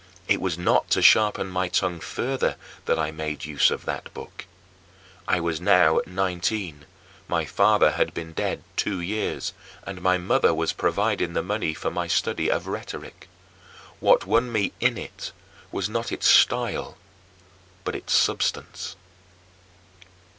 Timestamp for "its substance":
17.95-18.95